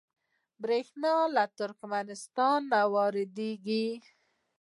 بریښنا 0.61 1.13
له 1.35 1.43
ترکمنستان 1.59 2.61
واردوي 2.93 3.87